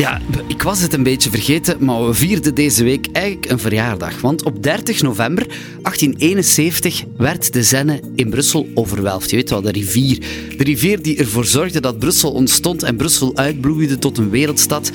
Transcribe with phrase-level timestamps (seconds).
[0.00, 4.20] Ja, ik was het een beetje vergeten, maar we vierden deze week eigenlijk een verjaardag.
[4.20, 9.30] Want op 30 november 1871 werd de Zenne in Brussel overwelfd.
[9.30, 10.18] Je weet wel, de rivier.
[10.56, 14.90] De rivier die ervoor zorgde dat Brussel ontstond en Brussel uitbloeide tot een wereldstad.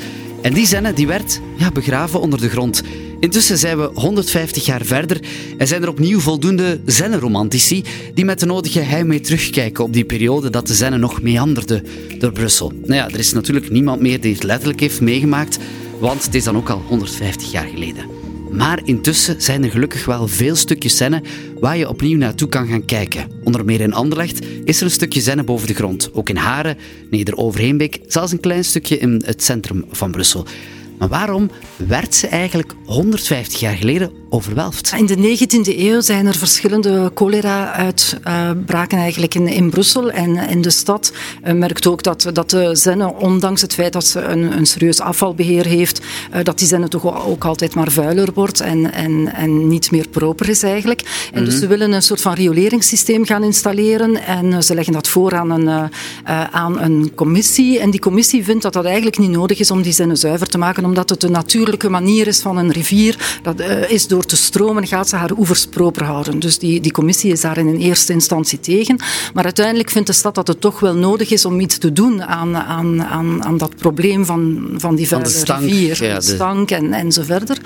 [0.45, 2.83] En die Zenne die werd ja, begraven onder de grond.
[3.19, 5.19] Intussen zijn we 150 jaar verder
[5.57, 7.83] en zijn er opnieuw voldoende Zenne-romantici
[8.13, 11.83] die met de nodige heimwee terugkijken op die periode dat de Zenne nog meanderde
[12.19, 12.71] door Brussel.
[12.81, 15.57] Nou ja, er is natuurlijk niemand meer die het letterlijk heeft meegemaakt,
[15.99, 18.14] want het is dan ook al 150 jaar geleden.
[18.51, 21.21] Maar intussen zijn er gelukkig wel veel stukjes Zenne
[21.59, 23.31] waar je opnieuw naartoe kan gaan kijken.
[23.43, 26.09] Onder meer in Anderlecht is er een stukje Zenne boven de grond.
[26.13, 26.77] Ook in Haren,
[27.09, 30.45] Neder-Overheenbeek, zelfs een klein stukje in het centrum van Brussel.
[30.97, 31.49] Maar waarom
[31.87, 34.11] werd ze eigenlijk 150 jaar geleden
[34.97, 40.11] In de 19e eeuw zijn er verschillende cholera-uitbraken eigenlijk in, in Brussel.
[40.11, 41.11] En in de stad
[41.43, 44.99] uh, merkt ook dat, dat de Zenne, ondanks het feit dat ze een, een serieus
[44.99, 46.01] afvalbeheer heeft,
[46.35, 50.07] uh, dat die Zenne toch ook altijd maar vuiler wordt en, en, en niet meer
[50.07, 51.01] proper is eigenlijk.
[51.01, 51.45] En mm -hmm.
[51.45, 55.35] dus ze willen een soort van rioleringssysteem gaan installeren en uh, ze leggen dat voor
[55.35, 55.89] aan een,
[56.51, 57.79] aan een commissie.
[57.79, 60.57] En die commissie vindt dat dat eigenlijk niet nodig is om die Zenne zuiver te
[60.57, 63.39] maken, omdat het de natuurlijke manier is van een rivier.
[63.41, 66.39] Dat is door te stromen gaat ze haar oevers proper houden.
[66.39, 68.99] Dus die, die commissie is daar in eerste instantie tegen.
[69.33, 72.23] Maar uiteindelijk vindt de stad dat het toch wel nodig is om iets te doen
[72.23, 76.03] aan, aan, aan, aan dat probleem van, van die vuile rivier.
[76.03, 77.57] Ja, de stank en, en zo verder.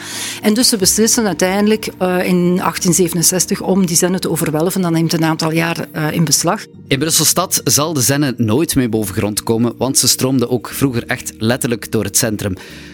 [0.41, 4.81] En dus ze beslissen uiteindelijk uh, in 1867 om die Zenne te overwelven.
[4.81, 6.65] Dat neemt een aantal jaar uh, in beslag.
[6.87, 11.03] In Brussel-stad zal de Zenne nooit meer boven grond komen, want ze stroomde ook vroeger
[11.07, 12.53] echt letterlijk door het centrum.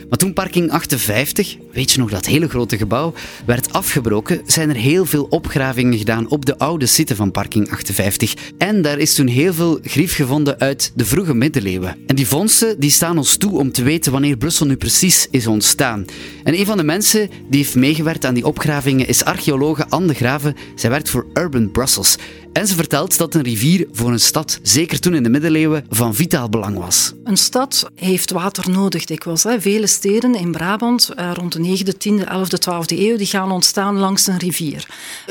[0.10, 3.14] Maar toen parking 58, weet je nog dat hele grote gebouw,
[3.46, 8.34] werd afgebroken, zijn er heel veel opgravingen gedaan op de oude site van parking 58.
[8.58, 11.98] En daar is toen heel veel grief gevonden uit de vroege middeleeuwen.
[12.08, 15.48] En die vondsten die staan ons toe om te weten wanneer Brussel nu precies is
[15.48, 16.06] ontstaan.
[16.44, 20.14] En een van de mensen die heeft meegewerkt aan die opgravingen is archeologe Anne de
[20.14, 20.56] Graven.
[20.76, 22.18] Zij werkt voor Urban Brussels.
[22.56, 26.16] En ze vertelt dat een rivier voor een stad, zeker toen in de middeleeuwen, van
[26.16, 27.14] vitaal belang was.
[27.24, 29.44] Een stad heeft water nodig dikwijls.
[29.44, 29.62] Hè.
[29.62, 33.98] Vele steden in Brabant uh, rond de 9e, 10e, 11e, 12e eeuw die gaan ontstaan
[33.98, 34.88] langs een rivier.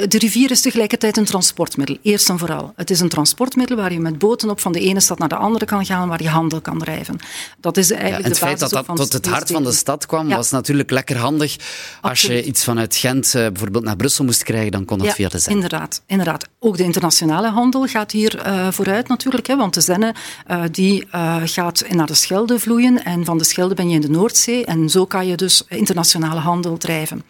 [0.08, 2.72] De rivier is tegelijkertijd een transportmiddel, eerst en vooral.
[2.76, 5.36] Het is een transportmiddel waar je met boten op van de ene stad naar de
[5.36, 7.16] andere kan gaan, waar je handel kan drijven.
[7.60, 9.72] Dat is eigenlijk ja, en het de feit dat dat tot het hart van de
[9.72, 10.36] stad kwam, ja.
[10.36, 11.56] was natuurlijk lekker handig.
[12.00, 12.38] Als Absoluut.
[12.38, 15.28] je iets vanuit Gent uh, bijvoorbeeld naar Brussel moest krijgen, dan kon dat ja, via
[15.28, 15.54] de Zenne.
[15.54, 16.46] Inderdaad, inderdaad.
[16.58, 20.14] Ook de internationale handel gaat hier uh, vooruit natuurlijk, hè, want de Zenne
[20.50, 24.00] uh, die, uh, gaat naar de Schelde vloeien en van de Schelde ben je in
[24.00, 27.22] de Noordzee en zo kan je dus internationale handel drijven.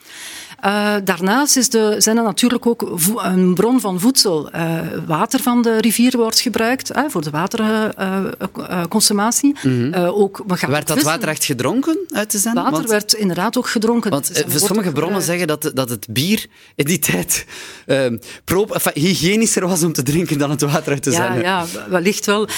[0.67, 4.51] Uh, daarnaast is de Zenne natuurlijk ook een bron van voedsel.
[4.55, 9.55] Uh, water van de rivier wordt gebruikt voor de waterconsumatie.
[9.63, 9.95] Mhm.
[9.95, 11.13] ook, we gaan werd dat vissen.
[11.15, 12.61] water echt gedronken uit de Zenne?
[12.61, 14.11] Water Want- werd inderdaad ook gedronken.
[14.11, 17.47] Want eh, sommige bronnen zeggen dat, dat het bier in die tijd
[17.87, 18.07] eh,
[18.45, 21.41] pro, enfin, hygiënischer was om te drinken dan het water uit de Ja, Zenne.
[21.43, 22.49] ja, wellicht wel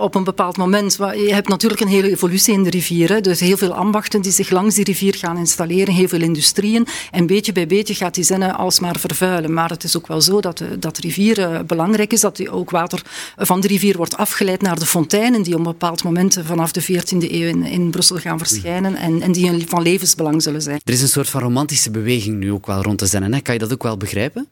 [0.00, 0.96] op een bepaald moment.
[0.96, 3.08] Je hebt natuurlijk een hele evolutie in de rivier.
[3.08, 3.20] Hè.
[3.20, 6.86] Dus heel veel ambachten die zich langs die rivier gaan installeren, heel veel industrieën.
[7.10, 9.52] En beetje bij beetje gaat die Zenne alsmaar vervuilen.
[9.52, 12.50] Maar het is ook wel zo dat de, dat rivier uh, belangrijk is, dat die
[12.50, 13.02] ook water
[13.36, 16.82] van de rivier wordt afgeleid naar de fonteinen die op een bepaald moment vanaf de
[16.82, 20.80] 14e eeuw in, in Brussel gaan verschijnen en, en die van levensbelang zullen zijn.
[20.84, 23.34] Er is een soort van romantische beweging nu ook wel rond de Zenne.
[23.34, 23.40] Hè?
[23.40, 24.48] Kan je dat ook wel begrijpen?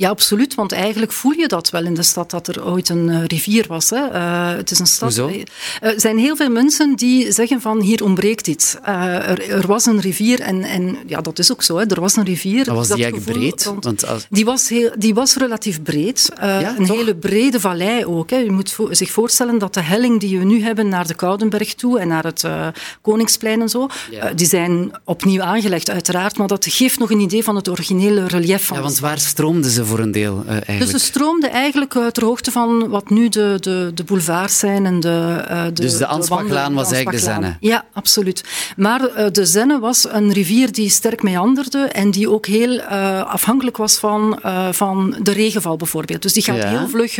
[0.00, 0.54] Ja, absoluut.
[0.54, 3.64] Want eigenlijk voel je dat wel in de stad, dat er ooit een uh, rivier
[3.68, 3.90] was.
[3.90, 4.12] Hè.
[4.12, 5.16] Uh, het is een stad.
[5.16, 5.42] Hoezo?
[5.80, 8.76] Er zijn heel veel mensen die zeggen van hier ontbreekt iets.
[8.88, 11.76] Uh, er, er, was een rivier en, en ja, dat is ook zo.
[11.76, 11.86] Hè.
[11.86, 12.66] Er was een rivier.
[12.66, 13.64] Maar was dat die eigenlijk gevoel, breed?
[13.64, 14.26] want Want als...
[14.30, 16.30] Die, was heel, die was relatief breed.
[16.40, 16.96] Ja, een toch?
[16.96, 18.30] hele brede vallei ook.
[18.30, 18.36] Hè.
[18.36, 21.74] Je moet vo zich voorstellen dat de helling die we nu hebben naar de Koudenberg
[21.74, 22.44] toe en naar het
[23.00, 24.32] Koningsplein en zo, Ja.
[24.32, 28.64] die zijn opnieuw aangelegd uiteraard, maar dat geeft nog een idee van het originele relief
[28.64, 30.90] van Ja, want waar stroomden ze voor een deel uh, dus eigenlijk?
[30.98, 34.86] ze stroomde eigenlijk ter hoogte van wat nu de, de, de boulevards zijn.
[34.86, 37.56] En de, uh, de, Dus de Ansbachlaan was eigenlijk de Zenne?
[37.60, 38.44] Ja, absoluut.
[38.76, 42.80] Maar uh, de Zenne was een rivier die sterk meanderde en die ook heel
[43.24, 44.38] afhankelijk was van,
[44.70, 46.22] van de regenval bijvoorbeeld.
[46.22, 46.68] Dus die gaat Ja.
[46.68, 47.18] heel vlug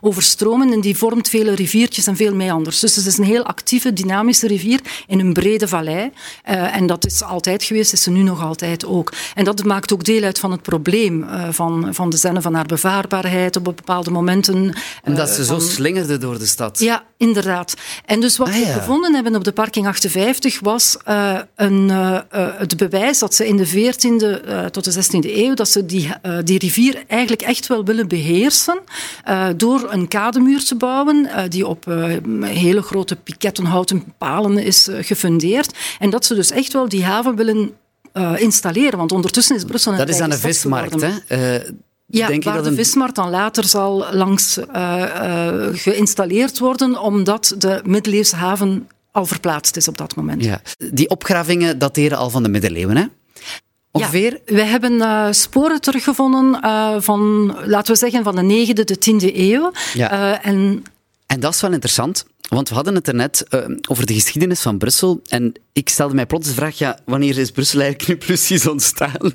[0.00, 2.80] overstromen en die vormt vele riviertjes en veel meanders.
[2.80, 6.10] Dus het is een heel actieve, dynamische rivier in een brede vallei.
[6.42, 9.12] En dat is altijd geweest, is ze nu nog altijd ook.
[9.34, 12.54] En dat maakt ook deel uit van het probleem van, van van de Zenne, van
[12.54, 14.74] haar bevaarbaarheid op bepaalde momenten.
[15.04, 16.78] Omdat ze zo van- slingerde door de stad.
[16.78, 17.74] ja, inderdaad.
[18.04, 18.72] En dus wat Ah, we ja.
[18.72, 23.46] gevonden hebben op de parking 58 was eh, een, eh, eh, het bewijs dat ze
[23.48, 27.42] in de 14e eh, tot de 16e eeuw dat ze die, eh, die rivier eigenlijk
[27.42, 28.78] echt wel willen beheersen
[29.24, 32.04] eh, door een kademuur te bouwen eh, die op eh,
[32.42, 35.72] hele grote pikettenhouten palen is eh, gefundeerd.
[35.98, 37.70] En dat ze dus echt wel die haven willen
[38.12, 38.98] eh, installeren.
[38.98, 41.10] Want ondertussen is Brussel een Dat is aan de vismarkt, hè?
[41.56, 41.70] Eh,
[42.10, 42.76] Ja, denk waar dat de een...
[42.76, 49.76] vismarkt dan later zal langs eh, eh, geïnstalleerd worden, omdat de middeleeuwse haven al verplaatst
[49.76, 50.44] is op dat moment.
[50.44, 50.60] Ja.
[50.92, 53.04] Die opgravingen dateren al van de middeleeuwen, hè?
[53.92, 54.40] Ongeveer?
[54.44, 56.58] Ja, wij hebben eh, sporen teruggevonden
[57.02, 59.72] van, laten we zeggen, van de 9e, de 10e eeuw.
[59.94, 60.42] Ja.
[60.42, 60.84] En
[61.26, 64.60] En dat is wel interessant, want we hadden het er net eh, over de geschiedenis
[64.60, 65.22] van Brussel.
[65.28, 69.32] En ik stelde mij plots de vraag, ja, wanneer is Brussel eigenlijk nu precies ontstaan?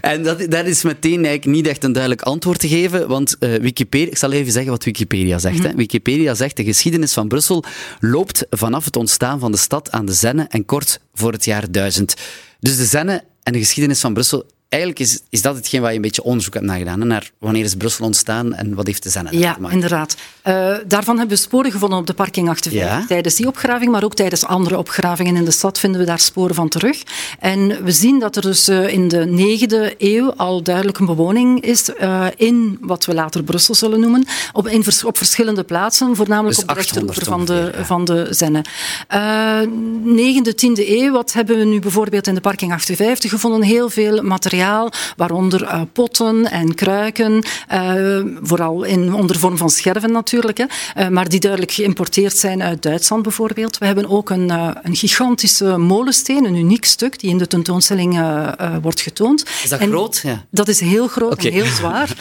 [0.00, 3.54] En dat, dat is meteen eigenlijk niet echt een duidelijk antwoord te geven, want eh,
[3.54, 5.62] Wikipedia, ik zal even zeggen wat Wikipedia zegt.
[5.62, 5.74] hè.
[5.74, 7.64] Wikipedia zegt, de geschiedenis van Brussel
[8.00, 11.70] loopt vanaf het ontstaan van de stad aan de Zenne en kort voor het jaar
[11.70, 12.14] 1000.
[12.60, 15.96] Dus de Zenne en de geschiedenis van Brussel, eigenlijk is, is dat hetgeen waar je
[15.96, 19.02] een beetje onderzoek hebt naar gedaan, hè, naar wanneer is Brussel ontstaan en wat heeft
[19.02, 19.74] de daarmee ja, te maken.
[19.76, 20.16] inderdaad.
[20.42, 23.04] Eh, daarvan hebben we sporen gevonden op de parking 58 Ja.
[23.06, 26.54] tijdens die opgraving, maar ook tijdens andere opgravingen in de stad vinden we daar sporen
[26.54, 27.02] van terug.
[27.38, 31.60] En we zien dat er dus eh, in de 9e eeuw al duidelijk een bewoning
[31.60, 36.16] is eh, in wat we later Brussel zullen noemen, op, in vers- op verschillende plaatsen,
[36.16, 37.84] voornamelijk Dus op de 800 rechteroever van de, ja.
[37.84, 38.64] van de Zenne.
[39.08, 39.60] Eh
[40.04, 43.62] 9e, 10e eeuw, wat hebben we nu bijvoorbeeld in de parking 58 gevonden?
[43.62, 44.60] Heel veel materiaal,
[45.16, 50.64] waaronder eh, potten en kruiken, eh, vooral in onder vorm van scherven natuurlijk, hè,
[50.94, 53.78] eh, maar die duidelijk geïmporteerd zijn uit Duitsland bijvoorbeeld.
[53.78, 54.50] We hebben ook een,
[54.82, 58.20] een gigantische molensteen, een uniek stuk, die in de tentoonstelling
[58.82, 59.44] wordt getoond.
[59.62, 60.20] Is dat En groot?
[60.22, 60.44] Ja.
[60.50, 62.10] Dat is heel groot en heel zwaar.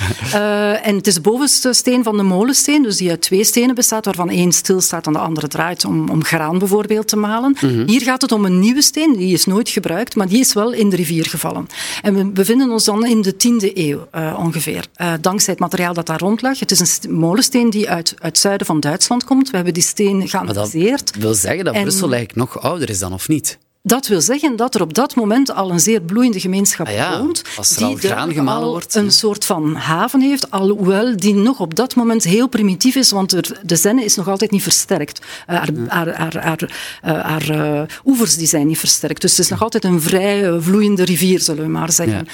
[0.83, 4.05] En het is de bovenste steen van de molensteen, dus die uit twee stenen bestaat,
[4.05, 7.55] waarvan één stilstaat en de andere draait om, om graan bijvoorbeeld te malen.
[7.61, 7.87] Mhm.
[7.87, 10.71] Hier gaat het om een nieuwe steen, die is nooit gebruikt, maar die is wel
[10.71, 11.67] in de rivier gevallen.
[12.01, 15.93] En we bevinden ons dan in de 10e eeuw eh, ongeveer, eh, dankzij het materiaal
[15.93, 16.59] dat daar rond lag.
[16.59, 19.49] Het is een st- molensteen die uit, uit het zuiden van Duitsland komt.
[19.49, 21.15] We hebben die steen Maar dat geanalyseerd.
[21.19, 23.57] wil zeggen dat En- Brussel eigenlijk nog ouder is dan, of niet?
[23.83, 27.19] Dat wil zeggen dat er op dat moment al een zeer bloeiende gemeenschap Ah ja,
[27.19, 27.43] woont.
[27.57, 31.33] als er die al graan gemalen al wordt, Een soort van haven heeft, alhoewel die
[31.33, 34.63] nog op dat moment heel primitief is, want er, de Zenne is nog altijd niet
[34.63, 35.21] versterkt.
[35.47, 36.69] Eh, haar haar, haar, haar,
[37.01, 39.21] haar eh, oevers die zijn niet versterkt.
[39.21, 42.27] Dus het is nog altijd een vrij vloeiende rivier, zullen we maar zeggen.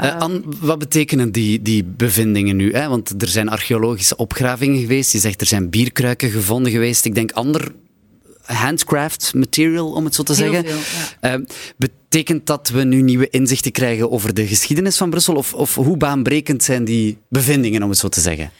[0.00, 0.08] Ja.
[0.10, 2.72] Anne, wat betekenen die, die bevindingen nu?
[2.72, 2.88] Hè?
[2.88, 5.12] Want er zijn archeologische opgravingen geweest.
[5.12, 7.04] Je zegt er zijn bierkruiken gevonden geweest.
[7.04, 7.72] Ik denk ander
[8.44, 10.70] handcraft material, om het zo te Heel zeggen.
[10.80, 11.34] veel, Eh,
[11.76, 15.34] betekent dat we nu nieuwe inzichten krijgen over de geschiedenis van Brussel?
[15.34, 18.50] Of, of hoe baanbrekend zijn die bevindingen, om het zo te zeggen?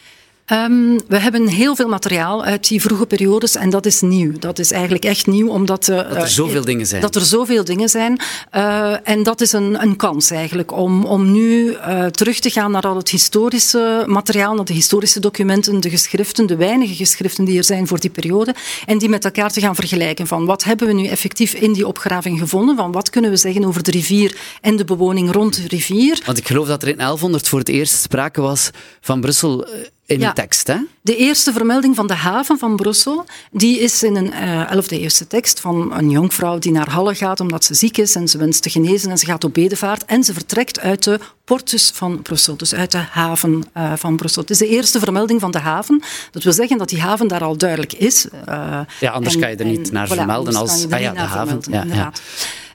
[0.45, 4.31] Ehm, we hebben heel veel materiaal uit die vroege periodes en dat is nieuw.
[4.39, 5.87] Dat is eigenlijk echt nieuw, omdat...
[5.87, 7.01] eh, Dat er zoveel dingen zijn.
[7.01, 8.19] Dat er zoveel dingen zijn.
[8.49, 12.71] Eh, en dat is een, een kans eigenlijk om, om nu eh, terug te gaan
[12.71, 17.57] naar al het historische materiaal, naar de historische documenten, de geschriften, de weinige geschriften die
[17.57, 18.55] er zijn voor die periode,
[18.85, 20.27] en die met elkaar te gaan vergelijken.
[20.27, 22.75] Van wat hebben we nu effectief in die opgraving gevonden?
[22.75, 26.21] Van wat kunnen we zeggen over de rivier en de bewoning rond de rivier?
[26.25, 28.69] Want ik geloof dat er in 1100 voor het eerst sprake was
[29.01, 29.71] van Brussel eh,
[30.05, 30.27] in Ja.
[30.27, 30.67] de tekst.
[30.67, 30.75] Hè?
[31.01, 35.27] De eerste vermelding van de haven van Brussel, die is in een eh 11e eeuwse
[35.27, 38.61] tekst van een jonkvrouw die naar Halle gaat omdat ze ziek is en ze wenst
[38.61, 42.55] te genezen en ze gaat op bedevaart en ze vertrekt uit de portus van Brussel,
[42.57, 44.41] dus uit de haven eh, van Brussel.
[44.41, 46.01] Het is de eerste vermelding van de haven.
[46.31, 48.27] Dat wil zeggen dat die haven daar al duidelijk is.
[48.45, 51.11] eh, Ja, anders en- kan je er niet en- naar voilà, vermelden als- ah ja,
[51.11, 51.61] de haven.
[51.63, 52.11] vermelden, Ja,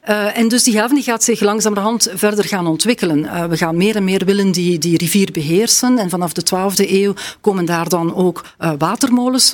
[0.09, 3.25] Eh, en dus die haven die gaat zich langzamerhand verder gaan ontwikkelen.
[3.25, 5.99] Eh, we gaan meer en meer willen die, die rivier beheersen.
[5.99, 9.51] En vanaf de 12e eeuw komen daar dan ook eh, watermolens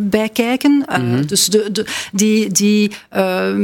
[0.00, 0.84] bij kijken.
[0.88, 1.26] Mhm.
[1.26, 2.90] Dus de, de, die, die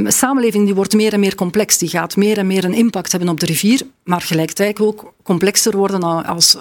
[0.07, 1.79] samenleving die wordt meer en meer complex.
[1.79, 3.81] Die gaat meer en meer een impact hebben op de rivier.
[4.05, 6.57] Maar gelijktijdig ook complexer worden als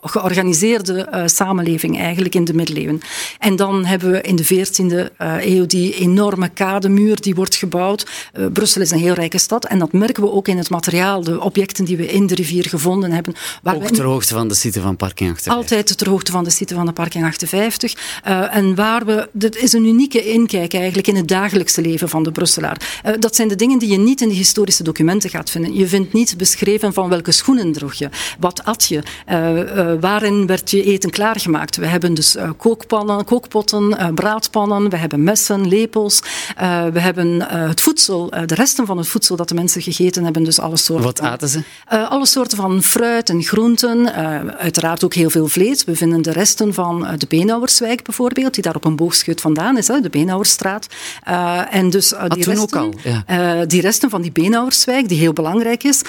[0.00, 3.00] georganiseerde samenleving eigenlijk in de middeleeuwen.
[3.38, 8.30] En dan hebben we in de 14e eh, eeuw die enorme kademuur die wordt gebouwd.
[8.60, 11.22] Eh, Brussel is een heel rijke stad en dat merken we ook in het materiaal,
[11.24, 13.34] de objecten die we in de rivier gevonden hebben.
[13.62, 15.52] Waar Ook ter hoogte van de site van Parking 58.
[15.52, 17.94] altijd ter hoogte van de site van de parking 58.
[18.22, 22.22] Eh, en waar we, dit is een unieke inkijk eigenlijk in het dagelijkse leven van
[22.22, 23.00] de Brusselaar.
[23.02, 25.74] Eh, dat zijn de dingen die je niet in de historische documenten gaat vinden.
[25.74, 29.02] Je vindt niet beschreven beschreven van welke schoenen droeg je, wat at je,
[30.00, 31.76] waarin werd je eten klaargemaakt.
[31.76, 36.22] We hebben dus kookpannen, kookpotten, braadpannen, we hebben messen, lepels,
[36.92, 40.58] we hebben het voedsel, de resten van het voedsel dat de mensen gegeten hebben, dus
[40.58, 41.04] alle soorten.
[41.04, 41.62] Wat aten ze?
[41.86, 44.14] alle soorten van fruit en groenten,
[44.58, 45.84] uiteraard ook heel veel vlees.
[45.84, 49.88] We vinden de resten van de Beenhouwerswijk bijvoorbeeld, die daar op een boogschut vandaan is,
[49.88, 50.86] hè, de Beenhouwerstraat.
[51.28, 53.60] Uh, en dus die, resten, al, ja.
[53.60, 56.02] uh, die resten van die Beenhouwerswijk, die heel belangrijk is,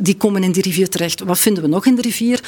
[0.00, 1.20] die komen in die rivier terecht.
[1.20, 2.40] Wat vinden we nog in de rivier?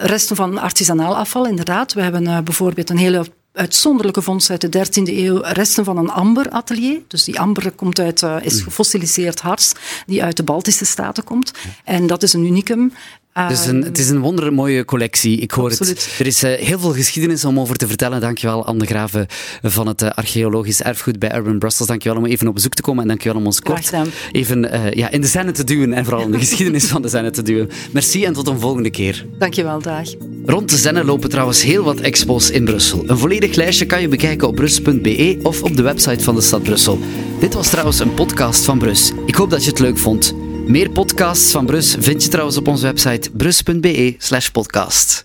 [0.00, 1.92] resten van artisanaal afval, inderdaad.
[1.92, 3.24] We hebben bijvoorbeeld een hele
[3.56, 7.00] uitzonderlijke vondst uit de 13e eeuw, resten van een amberatelier.
[7.08, 8.62] Dus die amber komt uit, uh, is mm.
[8.62, 9.72] gefossiliseerd hars,
[10.06, 11.52] die uit de Baltische Staten komt.
[11.84, 12.92] En dat is een unicum.
[13.48, 15.38] Dus een, het is een wondermooie collectie.
[15.38, 16.16] Ik hoor het.
[16.18, 18.20] Er is uh, heel veel geschiedenis om over te vertellen.
[18.20, 19.26] Dankjewel, Anne de Graven
[19.62, 21.88] van het uh, Archeologisch Erfgoed bij Urban Brussels.
[21.88, 23.92] Dankjewel om even op bezoek te komen en dankjewel om ons kort
[24.32, 27.08] even uh, ja, in de scène te duwen en vooral in de geschiedenis van de
[27.08, 27.70] scène te duwen.
[27.92, 29.26] Merci en tot een volgende keer.
[29.38, 30.08] Dankjewel, dag.
[30.46, 33.02] Rond de Zenne lopen trouwens heel wat expos in Brussel.
[33.06, 36.62] Een volledig lijstje kan je bekijken op brus.be of op de website van de stad
[36.62, 36.98] Brussel.
[37.40, 39.12] Dit was trouwens een podcast van Brus.
[39.26, 40.45] Ik hoop dat je het leuk vond.
[40.66, 45.24] Meer podcasts van Brus vind je trouwens op onze website brus.be/podcast.